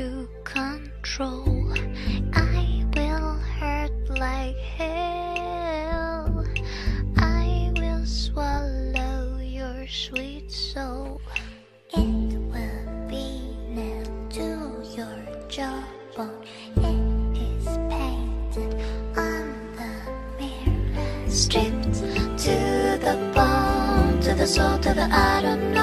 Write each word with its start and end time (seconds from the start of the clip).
to 0.00 0.26
control. 0.44 1.74
I 2.32 2.86
will 2.96 3.34
hurt 3.58 3.92
like 4.08 4.56
hell. 4.56 6.42
I 7.18 7.70
will 7.76 8.06
swallow 8.06 9.36
your 9.42 9.86
sweet 9.88 10.50
soul. 10.50 11.20
It 11.92 12.32
will 12.52 13.08
be 13.10 13.26
nailed 13.68 14.30
to 14.30 14.48
your 14.96 15.18
jawbone. 15.50 16.46
It 16.76 17.36
is 17.52 17.66
painted 17.92 18.72
on 19.18 19.52
the 19.76 19.92
mirror. 20.38 21.28
Stripped 21.28 22.00
to 22.46 22.56
the 23.04 23.16
bone, 23.34 24.18
to 24.22 24.32
the 24.32 24.46
soul, 24.46 24.78
to 24.78 24.94
the 24.94 25.06
I 25.12 25.42
don't 25.42 25.74
know. 25.74 25.79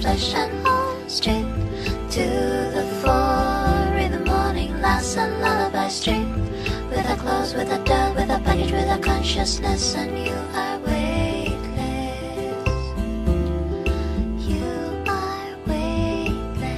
Flesh 0.00 0.34
and 0.34 0.64
bone. 0.64 1.08
Stripped 1.08 2.12
to 2.12 2.26
the 2.76 2.84
floor 3.00 3.96
in 3.98 4.12
the 4.12 4.20
morning, 4.24 4.80
last 4.80 5.16
a 5.16 5.26
lullaby. 5.42 5.88
Stripped 5.88 6.38
with 6.90 7.10
a 7.10 7.16
clothes, 7.16 7.54
with 7.54 7.70
a 7.70 7.78
dove, 7.84 8.14
with 8.16 8.30
a 8.30 8.38
package, 8.40 8.72
with 8.72 8.88
a 8.88 8.98
consciousness, 8.98 9.94
and 9.94 10.18
you 10.26 10.34
are 10.54 10.78
weightless. 10.86 11.56
You 14.48 15.04
are 15.06 15.56
weightless. 15.66 16.72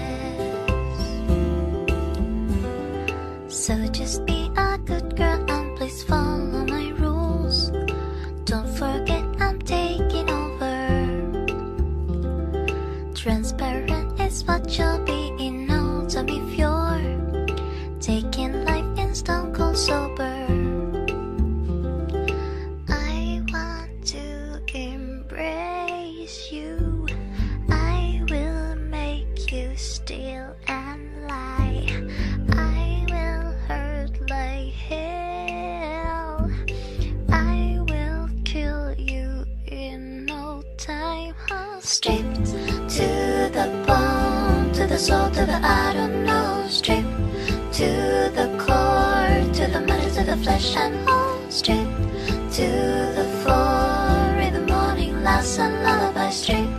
So 3.55 3.87
just 3.89 4.25
be 4.27 4.42
is 14.33 14.45
what 14.45 14.79
you'll 14.79 15.05
be 15.05 15.29
in 15.39 15.67
no 15.67 16.07
time 16.09 16.29
if 16.29 16.59
you're 16.59 18.01
taking 18.01 18.65
life 18.65 18.99
in 18.99 19.15
stone 19.15 19.53
cold 19.53 19.77
sober. 19.77 20.47
I 22.89 23.43
want 23.53 23.93
to 24.15 24.27
embrace 24.75 26.51
you. 26.51 27.07
I 27.69 28.23
will 28.31 28.77
make 28.77 29.53
you 29.53 29.77
steal 29.77 30.57
and 30.67 31.03
lie. 31.29 31.87
I 32.53 33.05
will 33.13 33.53
hurt 33.69 34.15
like 34.31 34.73
hell. 34.73 36.51
I 37.29 37.79
will 37.91 38.31
kill 38.45 38.95
you 38.99 39.45
in 39.67 40.25
no 40.25 40.63
time. 40.79 41.35
I'll 41.51 41.81
stripped 41.83 42.47
to 42.97 43.09
the 43.57 43.67
bone, 43.87 44.02
the 44.93 44.99
soul, 44.99 45.31
to 45.31 45.47
the 45.47 45.59
I 45.65 45.95
don't 45.95 46.25
know. 46.25 46.51
To 47.73 47.89
the 48.39 48.49
core, 48.59 49.53
to 49.55 49.67
the 49.73 49.81
metal, 49.81 50.11
to 50.17 50.25
the 50.25 50.37
flesh 50.45 50.77
and 50.77 51.07
bone. 51.07 51.51
Stripped 51.51 51.91
to 52.57 52.69
the 53.19 53.27
floor 53.41 54.37
in 54.47 54.53
the 54.53 54.65
morning, 54.67 55.23
last 55.23 55.59
a 55.59 55.69
lullaby. 55.85 56.29
Stripped 56.31 56.79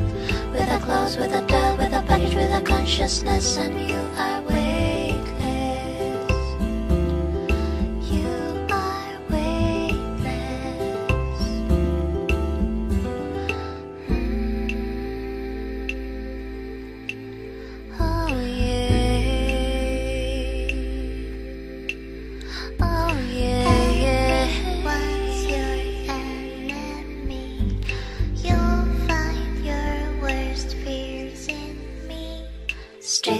with 0.52 0.70
a 0.70 0.80
clothes, 0.86 1.18
with 1.18 1.34
a 1.34 1.42
dove, 1.48 1.80
with 1.80 1.94
a 1.94 2.04
package, 2.04 2.36
with 2.36 2.54
a 2.54 2.62
consciousness, 2.62 3.58
and 3.58 3.90
you 3.90 3.98
are 4.18 4.42
weightless. 4.42 4.53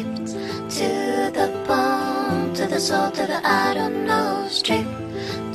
Stripped 0.04 0.72
to 0.72 1.32
the 1.34 1.48
bone, 1.66 2.54
to 2.56 2.68
the 2.68 2.80
soul, 2.80 3.10
to 3.12 3.26
the 3.26 3.40
I 3.46 3.74
don't 3.74 4.06
know. 4.06 4.46
Stripped 4.50 4.90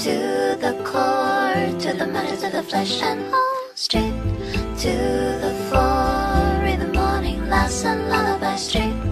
to 0.04 0.56
the 0.58 0.72
core, 0.84 1.78
to 1.80 1.92
the 1.92 2.06
metal, 2.06 2.36
to 2.38 2.48
the 2.50 2.62
flesh 2.62 3.02
and 3.02 3.30
bone. 3.30 3.74
Stripped 3.74 4.80
to 4.80 4.94
the 5.44 5.54
floor 5.68 6.64
in 6.64 6.80
the 6.80 6.92
morning, 6.98 7.48
last 7.48 7.84
a 7.84 7.94
lullaby. 7.94 8.56
Stripped 8.56 9.04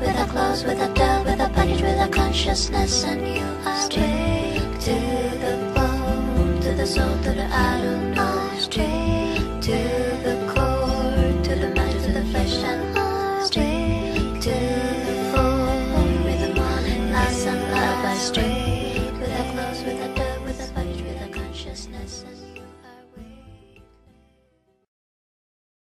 with 0.00 0.18
a 0.18 0.26
clothes, 0.30 0.64
with 0.64 0.80
a 0.80 0.92
dove, 0.94 1.26
with 1.26 1.40
a 1.40 1.48
package, 1.50 1.82
with 1.82 2.00
a 2.00 2.08
consciousness, 2.08 3.04
and 3.04 3.20
you 3.36 3.46
are 3.64 3.76
stripped 3.76 4.80
to 4.86 4.96
the 5.44 5.72
bone, 5.74 6.60
to 6.62 6.72
the 6.74 6.86
soul, 6.86 7.16
to 7.22 7.30
the 7.30 7.44
I 7.46 7.80
don't 7.80 8.14
know. 8.14 8.50
Straight 8.58 9.62
to 9.62 9.78
the 10.26 10.36
core, 10.52 11.42
to 11.44 11.54
the 11.54 11.68
metal, 11.76 12.02
to 12.02 12.12
the 12.12 12.24
flesh 12.32 12.54
and 12.64 12.94
bone. 12.94 12.99